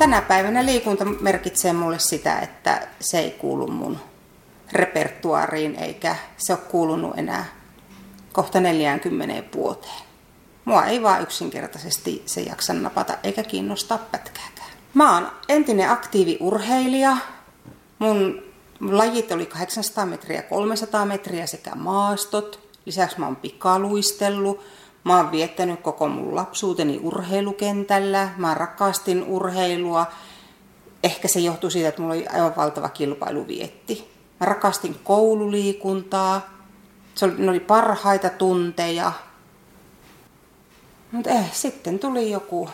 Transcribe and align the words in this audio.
Tänä 0.00 0.22
päivänä 0.22 0.66
liikunta 0.66 1.04
merkitsee 1.04 1.72
mulle 1.72 1.98
sitä, 1.98 2.38
että 2.38 2.88
se 3.00 3.18
ei 3.18 3.30
kuulu 3.30 3.66
mun 3.66 3.98
repertuariin 4.72 5.76
eikä 5.76 6.16
se 6.36 6.52
ole 6.52 6.60
kuulunut 6.70 7.18
enää 7.18 7.44
kohta 8.32 8.60
40 8.60 9.58
vuoteen. 9.58 10.02
Mua 10.64 10.84
ei 10.84 11.02
vaan 11.02 11.22
yksinkertaisesti 11.22 12.22
se 12.26 12.40
jaksa 12.40 12.72
napata 12.72 13.18
eikä 13.22 13.42
kiinnostaa 13.42 13.98
pätkääkään. 13.98 14.70
Mä 14.94 15.14
oon 15.14 15.32
entinen 15.48 15.90
aktiiviurheilija. 15.90 17.16
Mun 17.98 18.42
lajit 18.80 19.32
oli 19.32 19.46
800 19.46 20.06
metriä, 20.06 20.42
300 20.42 21.06
metriä 21.06 21.46
sekä 21.46 21.74
maastot. 21.74 22.68
Lisäksi 22.86 23.18
mä 23.18 23.26
oon 23.26 23.36
pikaluistellut. 23.36 24.60
Mä 25.04 25.16
oon 25.16 25.30
viettänyt 25.30 25.80
koko 25.80 26.08
mun 26.08 26.36
lapsuuteni 26.36 27.00
urheilukentällä. 27.02 28.28
Mä 28.36 28.54
rakastin 28.54 29.24
urheilua. 29.24 30.06
Ehkä 31.02 31.28
se 31.28 31.40
johtui 31.40 31.70
siitä, 31.70 31.88
että 31.88 32.02
mulla 32.02 32.14
oli 32.14 32.26
aivan 32.26 32.56
valtava 32.56 32.88
kilpailuvietti. 32.88 34.10
Mä 34.40 34.46
rakastin 34.46 35.00
koululiikuntaa. 35.04 36.50
Se 37.14 37.24
oli, 37.24 37.34
ne 37.38 37.50
oli 37.50 37.60
parhaita 37.60 38.28
tunteja. 38.28 39.12
Mutta 41.12 41.30
eh, 41.30 41.52
sitten 41.52 41.98
tuli 41.98 42.30
joku 42.30 42.68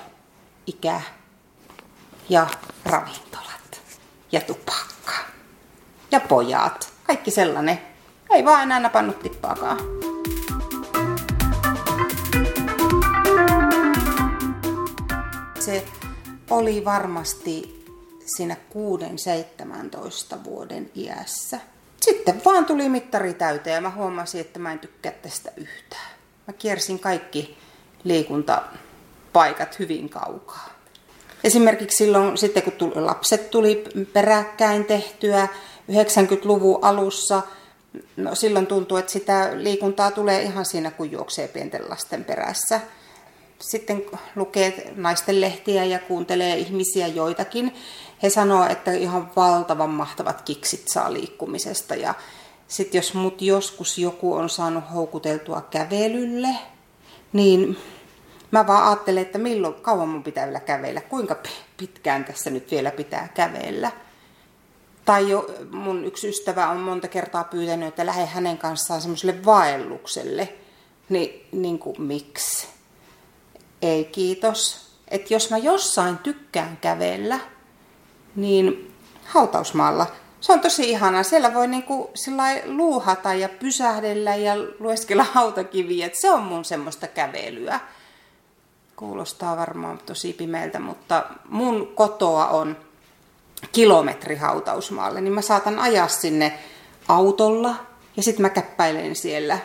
ikä 0.66 1.00
ja 2.28 2.46
ravintolat 2.84 3.80
ja 4.32 4.40
tupakka 4.40 5.12
ja 6.10 6.20
pojat. 6.20 6.92
Kaikki 7.04 7.30
sellainen. 7.30 7.80
Ei 8.30 8.44
vaan 8.44 8.62
enää 8.62 8.80
napannut 8.80 9.18
tippaakaan. 9.18 9.78
Se 15.66 15.84
oli 16.50 16.84
varmasti 16.84 17.84
siinä 18.36 18.56
6-17 20.34 20.44
vuoden 20.44 20.90
iässä. 20.94 21.60
Sitten 22.00 22.42
vaan 22.44 22.66
tuli 22.66 22.88
mittari 22.88 23.34
täyteen 23.34 23.74
ja 23.74 23.80
mä 23.80 23.90
huomasin, 23.90 24.40
että 24.40 24.58
mä 24.58 24.72
en 24.72 24.78
tykkää 24.78 25.12
tästä 25.12 25.52
yhtään. 25.56 26.10
Mä 26.46 26.52
kiersin 26.52 26.98
kaikki 26.98 27.58
liikuntapaikat 28.04 29.78
hyvin 29.78 30.08
kaukaa. 30.08 30.68
Esimerkiksi 31.44 31.96
silloin, 31.96 32.38
sitten 32.38 32.62
kun 32.62 32.72
tuli, 32.72 32.94
lapset 32.94 33.50
tuli 33.50 33.84
peräkkäin 34.12 34.84
tehtyä 34.84 35.48
90-luvun 35.92 36.78
alussa, 36.82 37.42
no 38.16 38.34
silloin 38.34 38.66
tuntuu, 38.66 38.96
että 38.96 39.12
sitä 39.12 39.50
liikuntaa 39.54 40.10
tulee 40.10 40.42
ihan 40.42 40.64
siinä, 40.64 40.90
kun 40.90 41.12
juoksee 41.12 41.48
pienten 41.48 41.90
lasten 41.90 42.24
perässä. 42.24 42.80
Sitten 43.58 44.04
lukee 44.36 44.92
naisten 44.96 45.40
lehtiä 45.40 45.84
ja 45.84 45.98
kuuntelee 45.98 46.56
ihmisiä 46.56 47.06
joitakin. 47.06 47.74
He 48.22 48.30
sanoo, 48.30 48.66
että 48.66 48.92
ihan 48.92 49.30
valtavan 49.36 49.90
mahtavat 49.90 50.42
kiksit 50.42 50.88
saa 50.88 51.12
liikkumisesta. 51.12 51.94
Ja 51.94 52.14
sitten 52.68 52.98
jos 52.98 53.14
mut 53.14 53.42
joskus 53.42 53.98
joku 53.98 54.34
on 54.34 54.50
saanut 54.50 54.84
houkuteltua 54.94 55.60
kävelylle, 55.60 56.48
niin 57.32 57.78
mä 58.50 58.66
vaan 58.66 58.86
ajattelen, 58.86 59.22
että 59.22 59.38
milloin 59.38 59.74
kauan 59.74 60.08
mun 60.08 60.22
pitää 60.22 60.46
vielä 60.46 60.60
kävellä, 60.60 61.00
kuinka 61.00 61.36
pitkään 61.76 62.24
tässä 62.24 62.50
nyt 62.50 62.70
vielä 62.70 62.90
pitää 62.90 63.28
kävellä. 63.34 63.90
Tai 65.04 65.30
jo 65.30 65.46
mun 65.70 66.04
yksi 66.04 66.28
ystävä 66.28 66.68
on 66.68 66.76
monta 66.76 67.08
kertaa 67.08 67.44
pyytänyt, 67.44 67.88
että 67.88 68.06
lähde 68.06 68.26
hänen 68.26 68.58
kanssaan 68.58 69.00
semmoiselle 69.00 69.44
vaellukselle. 69.44 70.48
Niin, 71.08 71.48
niin 71.52 71.78
kuin 71.78 72.02
miksi? 72.02 72.75
Ei 73.86 74.04
kiitos. 74.04 74.86
Että 75.08 75.34
jos 75.34 75.50
mä 75.50 75.58
jossain 75.58 76.18
tykkään 76.18 76.76
kävellä, 76.76 77.40
niin 78.36 78.94
hautausmaalla 79.24 80.06
se 80.40 80.52
on 80.52 80.60
tosi 80.60 80.90
ihanaa. 80.90 81.22
Siellä 81.22 81.54
voi 81.54 81.68
niinku 81.68 82.10
luuhata 82.64 83.34
ja 83.34 83.48
pysähdellä 83.48 84.34
ja 84.34 84.54
lueskella 84.78 85.24
hautakiviä. 85.34 86.06
Et 86.06 86.14
se 86.14 86.30
on 86.30 86.42
mun 86.42 86.64
semmoista 86.64 87.06
kävelyä. 87.06 87.80
Kuulostaa 88.96 89.56
varmaan 89.56 89.98
tosi 89.98 90.32
pimeältä, 90.32 90.78
mutta 90.78 91.24
mun 91.48 91.92
kotoa 91.94 92.46
on 92.46 92.76
kilometri 93.72 94.36
hautausmaalle, 94.36 95.20
niin 95.20 95.32
mä 95.32 95.42
saatan 95.42 95.78
ajaa 95.78 96.08
sinne 96.08 96.58
autolla 97.08 97.74
ja 98.16 98.22
sitten 98.22 98.42
mä 98.42 98.50
käppäilen 98.50 99.16
siellä. 99.16 99.58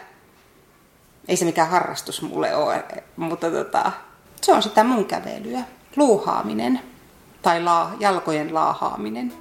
Ei 1.28 1.38
se 1.38 1.46
mikään 1.46 1.70
harrastus 1.70 2.22
mulle 2.22 2.56
ole, 2.56 2.86
mutta 3.16 3.52
tota, 3.52 3.92
se 4.44 4.54
on 4.54 4.64
sitä 4.64 4.84
mun 4.84 5.06
kävelyä. 5.06 5.64
Luuhaaminen 5.96 6.80
tai 7.42 7.64
laa, 7.64 7.96
jalkojen 8.00 8.54
laahaaminen. 8.54 9.34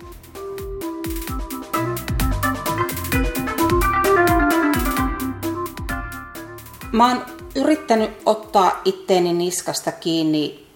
Mä 6.93 7.09
oon 7.09 7.27
yrittänyt 7.55 8.11
ottaa 8.27 8.81
itteeni 8.85 9.33
niskasta 9.33 9.93
kiinni 9.93 10.67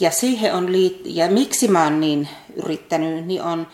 ja 0.00 0.10
siihen 0.10 0.54
on 0.54 0.66
liit- 0.66 1.02
ja 1.04 1.28
miksi 1.28 1.68
mä 1.68 1.84
oon 1.84 2.00
niin 2.00 2.28
yrittänyt, 2.56 3.26
niin 3.26 3.42
on 3.42 3.66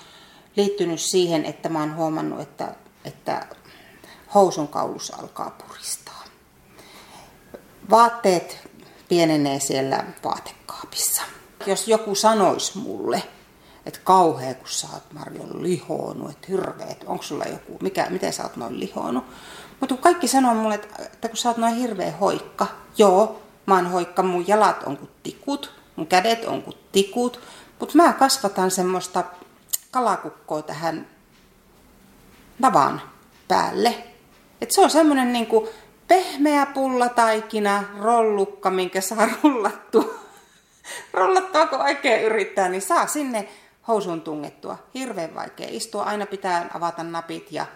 liittynyt 0.57 1.01
siihen, 1.01 1.45
että 1.45 1.69
mä 1.69 1.81
oon 1.81 1.97
huomannut, 1.97 2.41
että, 2.41 2.75
että 3.05 3.47
housun 4.35 4.69
kaulus 4.69 5.11
alkaa 5.19 5.51
puristaa. 5.51 6.25
Vaatteet 7.91 8.69
pienenee 9.13 9.61
siellä 9.61 10.05
vaatekaapissa. 10.25 11.23
Jos 11.67 11.89
joku 11.89 12.15
sanoisi 12.15 12.79
mulle, 12.79 13.23
että 13.87 14.01
kauhea 14.05 14.55
kun 14.55 14.69
sä 14.69 14.87
oot 14.93 15.13
Marjo 15.13 15.43
lihonut, 15.63 16.31
että 16.31 16.47
hirveet, 16.49 17.05
onko 17.07 17.23
sulla 17.23 17.45
joku, 17.45 17.79
mikä, 17.83 18.07
miten 18.11 18.33
sä 18.33 18.43
oot 18.43 18.57
noin 18.57 18.81
lihonut. 18.81 19.25
Mutta 19.81 19.97
kaikki 19.97 20.29
sanoo 20.29 20.55
mulle, 20.55 20.75
että, 20.75 21.03
että 21.03 21.29
kun 21.29 21.37
sä 21.37 21.49
oot 21.49 21.57
noin 21.57 21.75
hirveä 21.75 22.11
hoikka, 22.11 22.67
joo, 22.99 23.43
mä 23.67 23.75
oon 23.75 23.91
hoikka, 23.91 24.23
mun 24.23 24.49
jalat 24.49 24.83
on 24.83 24.97
kuin 24.97 25.11
tikut, 25.23 25.73
mun 25.97 26.07
kädet 26.07 26.45
on 26.45 26.63
kuin 26.63 26.77
tikut, 26.93 27.41
mutta 27.81 27.97
mä 27.97 28.13
kasvatan 28.13 28.71
semmoista 28.71 29.25
kalakukkoa 29.91 30.63
tähän 30.63 31.07
tavan 32.61 33.03
päälle. 33.49 33.95
Et 34.61 34.71
se 34.71 34.81
on 34.81 34.91
semmoinen 34.91 35.33
niinku 35.33 35.69
pehmeä 36.13 36.67
pullataikina, 36.67 37.85
rollukka, 37.99 38.71
minkä 38.71 39.01
saa 39.01 39.29
rullattua. 39.43 40.15
rullattua, 41.13 41.67
kun 41.67 41.81
oikein 41.81 42.23
yrittää, 42.23 42.69
niin 42.69 42.83
saa 42.83 43.07
sinne 43.07 43.49
housuun 43.89 44.21
tungettua. 44.21 44.79
Hirveän 44.95 45.35
vaikea 45.35 45.67
istua, 45.71 46.03
aina 46.03 46.27
pitää 46.27 46.71
avata 46.75 47.03
napit 47.03 47.53
ja 47.53 47.67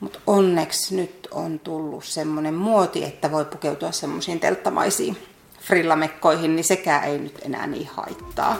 mutta 0.00 0.18
onneksi 0.26 0.96
nyt 0.96 1.28
on 1.30 1.58
tullut 1.58 2.04
semmoinen 2.04 2.54
muoti, 2.54 3.04
että 3.04 3.30
voi 3.30 3.44
pukeutua 3.44 3.92
semmoisiin 3.92 4.40
telttamaisiin 4.40 5.16
frillamekkoihin, 5.60 6.56
niin 6.56 6.64
sekään 6.64 7.04
ei 7.04 7.18
nyt 7.18 7.38
enää 7.44 7.66
niin 7.66 7.88
haittaa. 7.92 8.56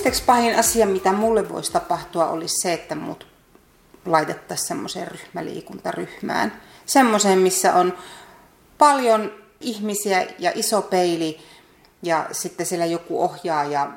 Ensiksi 0.00 0.22
pahin 0.26 0.58
asia, 0.58 0.86
mitä 0.86 1.12
mulle 1.12 1.48
voisi 1.48 1.72
tapahtua, 1.72 2.28
olisi 2.28 2.54
se, 2.62 2.72
että 2.72 2.94
mut 2.94 3.26
laitettaisiin 4.06 4.68
semmoiseen 4.68 5.08
ryhmäliikuntaryhmään. 5.08 6.62
Semmoiseen, 6.86 7.38
missä 7.38 7.74
on 7.74 7.98
paljon 8.78 9.32
ihmisiä 9.60 10.26
ja 10.38 10.52
iso 10.54 10.82
peili 10.82 11.38
ja 12.02 12.26
sitten 12.32 12.66
siellä 12.66 12.86
joku 12.86 13.22
ohjaaja 13.22 13.90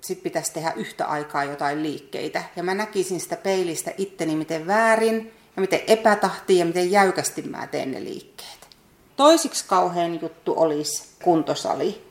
sitten 0.00 0.22
pitäisi 0.22 0.52
tehdä 0.52 0.72
yhtä 0.76 1.06
aikaa 1.06 1.44
jotain 1.44 1.82
liikkeitä. 1.82 2.42
Ja 2.56 2.62
mä 2.62 2.74
näkisin 2.74 3.20
sitä 3.20 3.36
peilistä 3.36 3.90
itteni 3.98 4.36
miten 4.36 4.66
väärin 4.66 5.32
ja 5.56 5.60
miten 5.60 5.80
epätahti 5.86 6.58
ja 6.58 6.64
miten 6.64 6.90
jäykästi 6.90 7.42
mä 7.42 7.66
teen 7.66 7.90
ne 7.90 8.04
liikkeet. 8.04 8.68
Toisiksi 9.16 9.64
kauhean 9.68 10.20
juttu 10.20 10.54
olisi 10.56 11.08
kuntosali. 11.22 12.07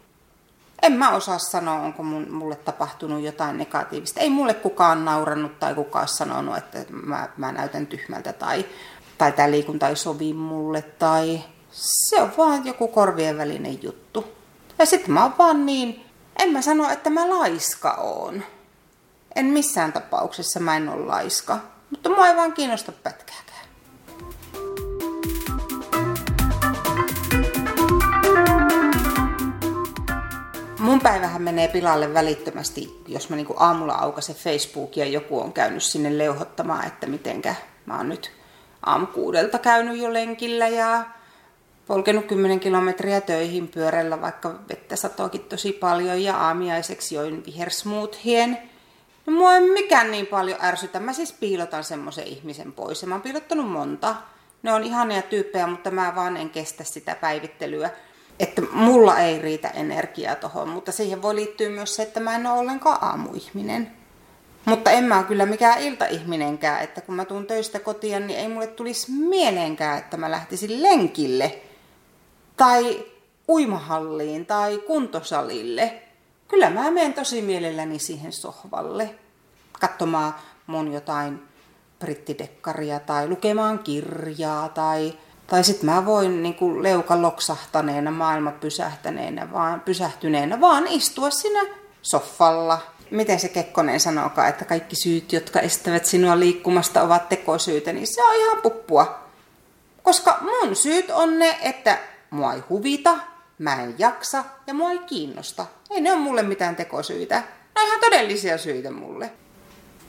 En 0.81 0.93
mä 0.93 1.11
osaa 1.11 1.39
sanoa, 1.39 1.79
onko 1.79 2.03
mun, 2.03 2.31
mulle 2.31 2.55
tapahtunut 2.55 3.21
jotain 3.21 3.57
negatiivista. 3.57 4.19
Ei 4.19 4.29
mulle 4.29 4.53
kukaan 4.53 5.05
naurannut 5.05 5.59
tai 5.59 5.75
kukaan 5.75 6.07
sanonut, 6.07 6.57
että 6.57 6.77
mä, 6.89 7.29
mä 7.37 7.51
näytän 7.51 7.87
tyhmältä 7.87 8.33
tai, 8.33 8.65
tai 9.17 9.31
tämä 9.31 9.51
liikunta 9.51 9.87
ei 9.87 9.95
sovi 9.95 10.33
mulle. 10.33 10.81
Tai 10.81 11.43
se 11.71 12.21
on 12.21 12.31
vaan 12.37 12.65
joku 12.65 12.87
korvien 12.87 13.37
välinen 13.37 13.83
juttu. 13.83 14.27
Ja 14.79 14.85
sitten 14.85 15.11
mä 15.11 15.23
oon 15.23 15.37
vaan 15.37 15.65
niin 15.65 16.05
en 16.39 16.49
mä 16.49 16.61
sano, 16.61 16.89
että 16.89 17.09
mä 17.09 17.29
laiska 17.29 17.91
oon. 17.91 18.43
En 19.35 19.45
missään 19.45 19.93
tapauksessa 19.93 20.59
mä 20.59 20.77
en 20.77 20.89
ole 20.89 21.05
laiska. 21.05 21.59
Mutta 21.89 22.09
mua 22.09 22.27
ei 22.27 22.35
vaan 22.35 22.53
kiinnosta 22.53 22.91
pätkääkään. 22.91 23.46
Mun 30.97 31.03
päivähän 31.03 31.41
menee 31.41 31.67
pilalle 31.67 32.13
välittömästi, 32.13 33.01
jos 33.07 33.29
mä 33.29 33.35
niinku 33.35 33.53
aamulla 33.57 33.93
aukasen 33.93 34.35
Facebook 34.35 34.97
ja 34.97 35.05
joku 35.05 35.39
on 35.39 35.53
käynyt 35.53 35.83
sinne 35.83 36.17
leuhottamaan, 36.17 36.87
että 36.87 37.07
mitenkä 37.07 37.55
mä 37.85 37.97
oon 37.97 38.09
nyt 38.09 38.31
aamukuudelta 38.85 39.59
käynyt 39.59 39.97
jo 39.97 40.13
lenkillä 40.13 40.67
ja 40.67 41.05
polkenut 41.87 42.25
10 42.25 42.59
kilometriä 42.59 43.21
töihin 43.21 43.67
pyörällä, 43.67 44.21
vaikka 44.21 44.59
vettä 44.69 44.95
satoakin 44.95 45.41
tosi 45.41 45.71
paljon 45.71 46.23
ja 46.23 46.37
aamiaiseksi 46.37 47.15
join 47.15 47.45
vihersmuuthien. 47.45 48.57
No 49.25 49.33
mua 49.33 49.53
ei 49.53 49.61
mikään 49.61 50.11
niin 50.11 50.27
paljon 50.27 50.59
ärsytä. 50.61 50.99
Mä 50.99 51.13
siis 51.13 51.33
piilotan 51.33 51.83
semmoisen 51.83 52.27
ihmisen 52.27 52.71
pois 52.71 53.01
ja 53.01 53.07
mä 53.07 53.15
oon 53.15 53.21
piilottanut 53.21 53.71
monta. 53.71 54.15
Ne 54.63 54.73
on 54.73 54.83
ihania 54.83 55.21
tyyppejä, 55.21 55.67
mutta 55.67 55.91
mä 55.91 56.15
vaan 56.15 56.37
en 56.37 56.49
kestä 56.49 56.83
sitä 56.83 57.15
päivittelyä. 57.15 57.89
Että 58.39 58.61
mulla 58.71 59.19
ei 59.19 59.39
riitä 59.41 59.67
energiaa 59.67 60.35
tohon, 60.35 60.69
mutta 60.69 60.91
siihen 60.91 61.21
voi 61.21 61.35
liittyä 61.35 61.69
myös 61.69 61.95
se, 61.95 62.03
että 62.03 62.19
mä 62.19 62.35
en 62.35 62.47
ole 62.47 62.59
ollenkaan 62.59 63.03
aamuihminen. 63.03 63.91
Mutta 64.65 64.91
en 64.91 65.03
mä 65.03 65.23
kyllä 65.23 65.45
mikään 65.45 65.81
iltaihminenkään, 65.81 66.83
että 66.83 67.01
kun 67.01 67.15
mä 67.15 67.25
tuun 67.25 67.47
töistä 67.47 67.79
kotiin, 67.79 68.27
niin 68.27 68.39
ei 68.39 68.47
mulle 68.47 68.67
tulisi 68.67 69.11
mieleenkään, 69.11 69.97
että 69.97 70.17
mä 70.17 70.31
lähtisin 70.31 70.83
lenkille 70.83 71.61
tai 72.57 73.05
uimahalliin 73.49 74.45
tai 74.45 74.77
kuntosalille. 74.77 76.01
Kyllä 76.47 76.69
mä 76.69 76.91
menen 76.91 77.13
tosi 77.13 77.41
mielelläni 77.41 77.99
siihen 77.99 78.33
sohvalle 78.33 79.15
katsomaan 79.79 80.35
mun 80.67 80.93
jotain 80.93 81.47
brittidekkaria 81.99 82.99
tai 82.99 83.27
lukemaan 83.27 83.79
kirjaa 83.79 84.69
tai, 84.69 85.13
tai 85.47 85.63
sitten 85.63 85.89
mä 85.89 86.05
voin 86.05 86.43
niin 86.43 86.55
kuin 86.55 86.83
leuka 86.83 87.21
loksahtaneena, 87.21 88.11
maailma 88.11 88.51
pysähtäneenä, 88.51 89.51
vaan, 89.51 89.79
pysähtyneenä 89.81 90.61
vaan 90.61 90.87
istua 90.87 91.29
siinä 91.29 91.59
soffalla 92.01 92.81
miten 93.11 93.39
se 93.39 93.49
Kekkonen 93.49 93.99
sanokaa, 93.99 94.47
että 94.47 94.65
kaikki 94.65 94.95
syyt, 94.95 95.33
jotka 95.33 95.59
estävät 95.59 96.05
sinua 96.05 96.39
liikkumasta, 96.39 97.01
ovat 97.01 97.29
tekosyitä, 97.29 97.93
niin 97.93 98.07
se 98.07 98.23
on 98.23 98.35
ihan 98.35 98.61
puppua. 98.61 99.19
Koska 100.03 100.37
mun 100.41 100.75
syyt 100.75 101.11
on 101.11 101.39
ne, 101.39 101.57
että 101.61 101.97
mua 102.29 102.53
ei 102.53 102.59
huvita, 102.69 103.17
mä 103.59 103.83
en 103.83 103.95
jaksa 103.97 104.43
ja 104.67 104.73
mua 104.73 104.91
ei 104.91 104.99
kiinnosta. 104.99 105.65
Ei 105.89 106.01
ne 106.01 106.11
ole 106.11 106.19
mulle 106.19 106.43
mitään 106.43 106.75
tekosyitä. 106.75 107.35
Ne 107.75 107.81
on 107.81 107.87
ihan 107.87 107.99
todellisia 107.99 108.57
syitä 108.57 108.91
mulle. 108.91 109.31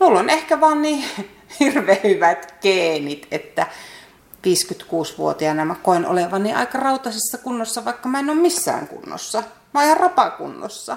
Mulla 0.00 0.20
on 0.20 0.30
ehkä 0.30 0.60
vaan 0.60 0.82
niin 0.82 1.04
hirveän 1.60 1.98
hyvät 2.04 2.54
geenit, 2.62 3.26
että 3.30 3.66
56-vuotiaana 4.46 5.64
mä 5.64 5.74
koen 5.74 6.06
olevani 6.06 6.54
aika 6.54 6.78
rautaisessa 6.78 7.38
kunnossa, 7.38 7.84
vaikka 7.84 8.08
mä 8.08 8.18
en 8.18 8.30
ole 8.30 8.40
missään 8.40 8.88
kunnossa. 8.88 9.42
Mä 9.74 9.80
oon 9.80 9.84
ihan 9.84 9.96
rapakunnossa. 9.96 10.96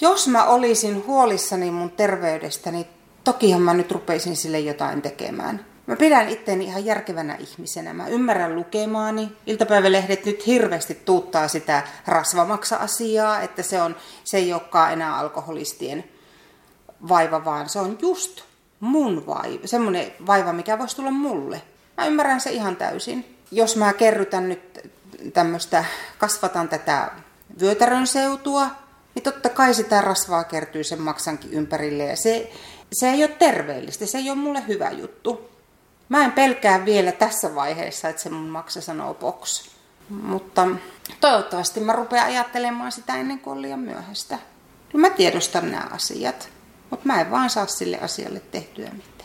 Jos 0.00 0.28
mä 0.28 0.44
olisin 0.44 1.06
huolissani 1.06 1.70
mun 1.70 1.90
terveydestä, 1.90 2.70
niin 2.70 2.86
tokihan 3.24 3.62
mä 3.62 3.74
nyt 3.74 3.92
rupeisin 3.92 4.36
sille 4.36 4.60
jotain 4.60 5.02
tekemään. 5.02 5.66
Mä 5.86 5.96
pidän 5.96 6.28
itteeni 6.28 6.64
ihan 6.64 6.84
järkevänä 6.84 7.34
ihmisenä. 7.34 7.94
Mä 7.94 8.08
ymmärrän 8.08 8.54
lukemaani. 8.56 9.32
Iltapäivälehdet 9.46 10.24
nyt 10.24 10.46
hirveästi 10.46 10.94
tuuttaa 10.94 11.48
sitä 11.48 11.82
rasvamaksa-asiaa, 12.06 13.40
että 13.40 13.62
se, 13.62 13.82
on, 13.82 13.96
se 14.24 14.36
ei 14.36 14.52
olekaan 14.52 14.92
enää 14.92 15.16
alkoholistien 15.16 16.04
vaiva, 17.08 17.44
vaan 17.44 17.68
se 17.68 17.78
on 17.78 17.98
just 18.02 18.42
mun 18.80 19.26
vaiva. 19.26 19.66
Semmoinen 19.66 20.12
vaiva, 20.26 20.52
mikä 20.52 20.78
voisi 20.78 20.96
tulla 20.96 21.10
mulle. 21.10 21.62
Mä 21.96 22.06
ymmärrän 22.06 22.40
se 22.40 22.50
ihan 22.50 22.76
täysin. 22.76 23.36
Jos 23.50 23.76
mä 23.76 23.92
kerrytän 23.92 24.48
nyt 24.48 24.90
tämmöistä, 25.32 25.84
kasvatan 26.18 26.68
tätä 26.68 27.10
vyötärön 27.60 28.06
seutua, 28.06 28.70
niin 29.14 29.22
totta 29.22 29.48
kai 29.48 29.74
sitä 29.74 30.00
rasvaa 30.00 30.44
kertyy 30.44 30.84
sen 30.84 31.02
maksankin 31.02 31.52
ympärille 31.52 32.04
ja 32.04 32.16
se, 32.16 32.52
se 32.92 33.10
ei 33.10 33.24
ole 33.24 33.32
terveellistä, 33.38 34.06
se 34.06 34.18
ei 34.18 34.30
ole 34.30 34.38
mulle 34.38 34.66
hyvä 34.68 34.90
juttu. 34.90 35.50
Mä 36.08 36.24
en 36.24 36.32
pelkää 36.32 36.84
vielä 36.84 37.12
tässä 37.12 37.54
vaiheessa, 37.54 38.08
että 38.08 38.22
se 38.22 38.30
mun 38.30 38.48
maksa 38.48 38.80
sanoo 38.80 39.14
box. 39.14 39.70
Mutta 40.08 40.66
toivottavasti 41.20 41.80
mä 41.80 41.92
rupean 41.92 42.26
ajattelemaan 42.26 42.92
sitä 42.92 43.16
ennen 43.16 43.38
kuin 43.38 43.56
on 43.56 43.62
liian 43.62 43.80
myöhäistä. 43.80 44.38
Mä 44.94 45.10
tiedostan 45.10 45.70
nämä 45.70 45.88
asiat, 45.90 46.48
mutta 46.90 47.06
mä 47.06 47.20
en 47.20 47.30
vaan 47.30 47.50
saa 47.50 47.66
sille 47.66 47.98
asialle 47.98 48.40
tehtyä 48.40 48.90
mitään. 48.90 49.15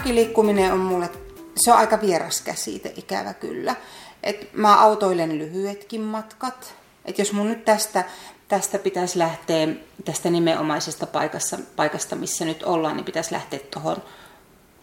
Arkiliikkuminen 0.00 0.72
on 0.72 0.78
mulle 0.78 1.10
se 1.56 1.72
on 1.72 1.78
aika 1.78 2.00
vieras 2.00 2.40
käsite, 2.40 2.92
ikävä 2.96 3.34
kyllä. 3.34 3.76
Et 4.22 4.50
mä 4.52 4.80
autoilen 4.80 5.38
lyhyetkin 5.38 6.00
matkat. 6.00 6.74
Et 7.04 7.18
jos 7.18 7.32
mun 7.32 7.48
nyt 7.48 7.64
tästä, 7.64 8.04
tästä 8.48 8.78
pitäisi 8.78 9.18
lähteä, 9.18 9.68
tästä 10.04 10.30
nimenomaisesta 10.30 11.06
paikassa, 11.06 11.58
paikasta, 11.76 12.16
missä 12.16 12.44
nyt 12.44 12.62
ollaan, 12.62 12.96
niin 12.96 13.04
pitäisi 13.04 13.32
lähteä 13.32 13.58
tuohon 13.58 13.96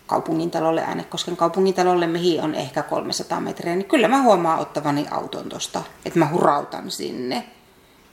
kaupungintalolle, 0.07 0.81
Äänekosken 0.81 1.37
kaupungintalolle, 1.37 2.07
mihin 2.07 2.41
on 2.41 2.55
ehkä 2.55 2.83
300 2.83 3.39
metriä, 3.39 3.75
niin 3.75 3.89
kyllä 3.89 4.07
mä 4.07 4.21
huomaan 4.21 4.59
ottavani 4.59 5.07
auton 5.11 5.49
tosta, 5.49 5.83
että 6.05 6.19
mä 6.19 6.29
hurautan 6.29 6.91
sinne. 6.91 7.43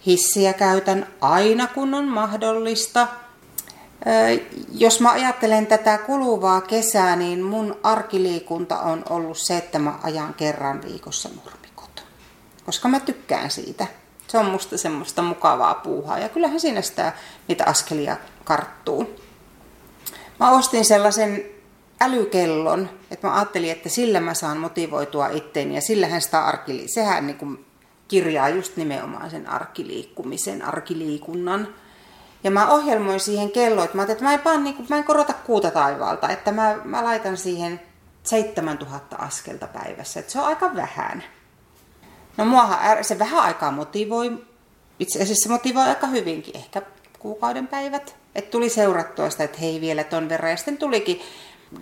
Hissiä 0.06 0.52
käytän 0.52 1.06
aina 1.20 1.66
kun 1.66 1.94
on 1.94 2.04
mahdollista– 2.08 3.06
jos 4.72 5.00
mä 5.00 5.10
ajattelen 5.10 5.66
tätä 5.66 5.98
kuluvaa 5.98 6.60
kesää, 6.60 7.16
niin 7.16 7.42
mun 7.42 7.76
arkiliikunta 7.82 8.78
on 8.78 9.02
ollut 9.10 9.38
se, 9.38 9.56
että 9.56 9.78
mä 9.78 9.98
ajan 10.02 10.34
kerran 10.34 10.82
viikossa 10.82 11.28
nurmikot. 11.28 12.04
Koska 12.66 12.88
mä 12.88 13.00
tykkään 13.00 13.50
siitä. 13.50 13.86
Se 14.28 14.38
on 14.38 14.46
musta 14.46 14.78
semmoista 14.78 15.22
mukavaa 15.22 15.74
puuhaa 15.74 16.18
ja 16.18 16.28
kyllähän 16.28 16.60
siinä 16.60 16.82
sitä 16.82 17.12
niitä 17.48 17.64
askelia 17.66 18.16
karttuu. 18.44 19.20
Mä 20.40 20.50
ostin 20.50 20.84
sellaisen 20.84 21.44
älykellon, 22.00 22.90
että 23.10 23.26
mä 23.26 23.34
ajattelin, 23.34 23.70
että 23.70 23.88
sillä 23.88 24.20
mä 24.20 24.34
saan 24.34 24.58
motivoitua 24.58 25.28
itteeni 25.28 25.74
ja 25.74 25.80
sillähän 25.80 26.20
sitä 26.20 26.44
arkili, 26.44 26.88
sehän 26.88 27.26
niin 27.26 27.66
kirjaa 28.08 28.48
just 28.48 28.76
nimenomaan 28.76 29.30
sen 29.30 29.48
arkiliikkumisen, 29.48 30.62
arkiliikunnan. 30.62 31.68
Ja 32.44 32.50
mä 32.50 32.68
ohjelmoin 32.68 33.20
siihen 33.20 33.50
kelloon, 33.50 33.84
että 33.84 33.96
mä 33.96 34.02
että 34.02 34.24
mä 34.24 34.34
en, 34.34 34.44
vaan, 34.44 34.64
niin 34.64 34.76
kuin, 34.76 34.86
mä 34.90 34.96
en 34.96 35.04
korota 35.04 35.32
kuuta 35.32 35.70
taivaalta, 35.70 36.28
että 36.28 36.52
mä, 36.52 36.76
mä 36.84 37.04
laitan 37.04 37.36
siihen 37.36 37.80
7000 38.22 39.16
askelta 39.16 39.66
päivässä, 39.66 40.20
että 40.20 40.32
se 40.32 40.40
on 40.40 40.46
aika 40.46 40.74
vähän. 40.74 41.24
No 42.36 42.44
muahan 42.44 43.04
se 43.04 43.18
vähän 43.18 43.44
aikaa 43.44 43.70
motivoi, 43.70 44.44
itse 44.98 45.22
asiassa 45.22 45.48
motivoi 45.48 45.82
aika 45.82 46.06
hyvinkin, 46.06 46.56
ehkä 46.56 46.82
kuukauden 47.18 47.66
päivät. 47.66 48.16
Että 48.34 48.50
tuli 48.50 48.68
seurattua 48.68 49.30
sitä, 49.30 49.44
että 49.44 49.58
hei 49.58 49.80
vielä 49.80 50.04
ton 50.04 50.28
verran. 50.28 50.50
Ja 50.50 50.56
sitten 50.56 50.78
tulikin 50.78 51.20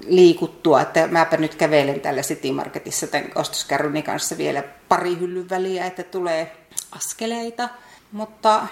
liikuttua, 0.06 0.80
että 0.80 1.06
mäpä 1.06 1.36
nyt 1.36 1.54
kävelen 1.54 2.00
tällä 2.00 2.22
City 2.22 2.52
Marketissa 2.52 3.06
tämän 3.06 3.30
ostoskärryni 3.34 4.02
kanssa 4.02 4.38
vielä 4.38 4.62
pari 4.88 5.18
hyllyn 5.20 5.50
väliä, 5.50 5.86
että 5.86 6.02
tulee 6.02 6.56
askeleita. 6.92 7.68
Mutta 8.12 8.66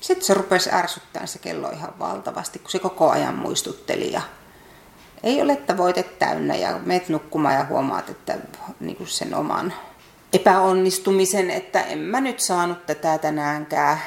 sitten 0.00 0.26
se 0.26 0.34
rupesi 0.34 0.70
ärsyttää 0.72 1.26
se 1.26 1.38
kello 1.38 1.70
ihan 1.70 1.98
valtavasti, 1.98 2.58
kun 2.58 2.70
se 2.70 2.78
koko 2.78 3.10
ajan 3.10 3.34
muistutteli 3.34 4.12
ja 4.12 4.20
ei 5.22 5.42
ole 5.42 5.56
tavoite 5.56 6.02
täynnä 6.02 6.56
ja 6.56 6.78
meet 6.84 7.08
nukkumaan 7.08 7.54
ja 7.54 7.64
huomaat, 7.64 8.10
että 8.10 8.38
niin 8.80 8.96
kuin 8.96 9.08
sen 9.08 9.34
oman 9.34 9.72
epäonnistumisen, 10.32 11.50
että 11.50 11.80
en 11.80 11.98
mä 11.98 12.20
nyt 12.20 12.40
saanut 12.40 12.86
tätä 12.86 13.18
tänäänkään. 13.18 13.98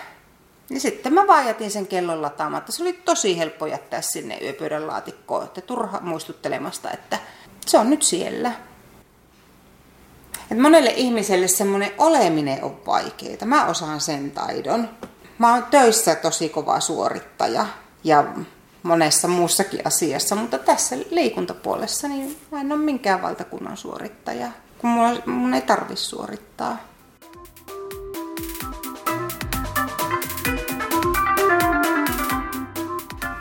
Ja 0.69 0.79
sitten 0.79 1.13
mä 1.13 1.27
vaan 1.27 1.45
jätin 1.45 1.71
sen 1.71 1.87
kellon 1.87 2.21
lataamatta. 2.21 2.71
Se 2.71 2.83
oli 2.83 2.93
tosi 2.93 3.37
helppo 3.37 3.65
jättää 3.65 4.01
sinne 4.01 4.37
yöpöydän 4.41 4.87
laatikkoon, 4.87 5.43
että 5.43 5.61
turha 5.61 5.99
muistuttelemasta, 6.01 6.91
että 6.91 7.19
se 7.65 7.77
on 7.77 7.89
nyt 7.89 8.03
siellä. 8.03 8.51
Et 10.51 10.57
monelle 10.57 10.93
ihmiselle 10.95 11.47
semmoinen 11.47 11.91
oleminen 11.97 12.63
on 12.63 12.81
vaikeaa. 12.87 13.45
Mä 13.45 13.65
osaan 13.65 14.01
sen 14.01 14.31
taidon 14.31 14.89
mä 15.41 15.53
oon 15.53 15.63
töissä 15.63 16.15
tosi 16.15 16.49
kova 16.49 16.79
suorittaja 16.79 17.65
ja 18.03 18.25
monessa 18.83 19.27
muussakin 19.27 19.87
asiassa, 19.87 20.35
mutta 20.35 20.57
tässä 20.57 20.95
liikuntapuolessa 21.11 22.07
niin 22.07 22.37
mä 22.51 22.61
en 22.61 22.71
ole 22.71 22.81
minkään 22.81 23.21
valtakunnan 23.21 23.77
suorittaja, 23.77 24.51
kun 24.77 24.89
mun, 24.89 25.21
mun 25.25 25.53
ei 25.53 25.61
tarvi 25.61 25.95
suorittaa. 25.95 26.77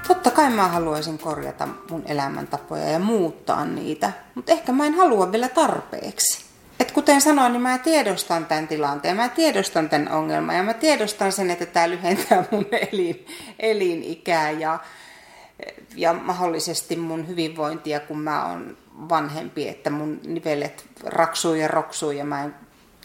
Totta 0.09 0.31
kai 0.31 0.51
mä 0.51 0.69
haluaisin 0.69 1.19
korjata 1.19 1.69
mun 1.91 2.03
elämäntapoja 2.07 2.91
ja 2.91 2.99
muuttaa 2.99 3.65
niitä, 3.65 4.13
mutta 4.35 4.53
ehkä 4.53 4.73
mä 4.73 4.87
en 4.87 4.95
halua 4.95 5.33
vielä 5.33 5.49
tarpeeksi 5.49 6.50
kuten 7.11 7.21
sanoin, 7.21 7.53
niin 7.53 7.63
mä 7.63 7.79
tiedostan 7.79 8.47
tämän 8.47 8.69
tilanteen, 8.69 9.17
mä 9.17 9.29
tiedostan 9.29 9.89
tämän 9.89 10.13
ongelman 10.13 10.57
ja 10.57 10.63
mä 10.63 10.75
tiedostan 10.75 11.33
sen, 11.33 11.51
että 11.51 11.67
tämä 11.67 11.91
lyhentää 11.91 12.45
mun 12.51 12.67
elin, 12.93 13.27
elinikää 13.59 14.51
ja, 14.51 14.79
ja 15.97 16.13
mahdollisesti 16.13 16.97
mun 16.97 17.29
hyvinvointia, 17.29 18.01
kun 18.01 18.21
mä 18.21 18.47
oon 18.47 18.77
vanhempi, 19.09 19.69
että 19.69 19.91
mun 19.91 20.21
nivelet 20.27 20.87
raksuu 21.05 21.55
ja 21.55 21.69
roksuu 21.69 22.11
ja 22.11 22.25
mä 22.25 22.45
en 22.45 22.55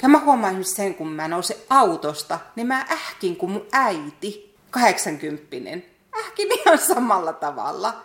ja 0.01 0.09
mä 0.09 0.19
huomaan 0.19 0.63
sen, 0.63 0.95
kun 0.95 1.12
mä 1.12 1.27
nousen 1.27 1.57
autosta, 1.69 2.39
niin 2.55 2.67
mä 2.67 2.85
ähkin 2.91 3.35
kuin 3.35 3.51
mun 3.51 3.65
äiti, 3.71 4.55
80 4.69 5.55
ähkin 6.19 6.47
ihan 6.51 6.77
samalla 6.77 7.33
tavalla. 7.33 8.03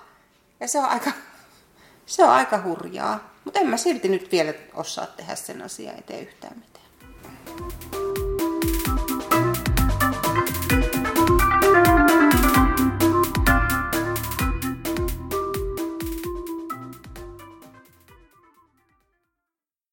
Ja 0.61 0.69
se 0.69 0.79
on 0.79 0.85
aika, 0.85 1.11
se 2.07 2.25
on 2.25 2.31
aika 2.31 2.63
hurjaa. 2.63 3.30
Mutta 3.45 3.61
en 3.61 3.67
mä 3.67 3.77
silti 3.77 4.09
nyt 4.09 4.33
vielä 4.33 4.55
osaa 4.75 5.07
tehdä 5.07 5.35
sen 5.35 5.63
asian 5.63 5.99
eteen 5.99 6.23
yhtään 6.23 6.59
mitään. 6.59 6.87